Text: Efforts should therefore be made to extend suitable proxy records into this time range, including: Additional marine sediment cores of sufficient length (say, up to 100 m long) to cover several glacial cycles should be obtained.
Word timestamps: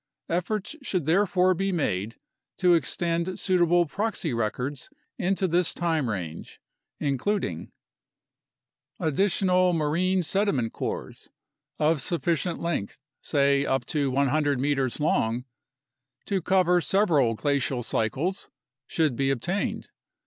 Efforts 0.29 0.75
should 0.81 1.05
therefore 1.05 1.53
be 1.53 1.71
made 1.71 2.15
to 2.57 2.73
extend 2.73 3.39
suitable 3.39 3.85
proxy 3.85 4.33
records 4.33 4.89
into 5.19 5.47
this 5.47 5.75
time 5.75 6.09
range, 6.09 6.59
including: 6.99 7.71
Additional 8.99 9.73
marine 9.73 10.23
sediment 10.23 10.73
cores 10.73 11.29
of 11.77 12.01
sufficient 12.01 12.59
length 12.59 12.97
(say, 13.21 13.63
up 13.63 13.85
to 13.85 14.09
100 14.09 14.57
m 14.59 14.89
long) 14.99 15.45
to 16.25 16.41
cover 16.41 16.81
several 16.81 17.35
glacial 17.35 17.83
cycles 17.83 18.49
should 18.87 19.15
be 19.15 19.29
obtained. 19.29 19.89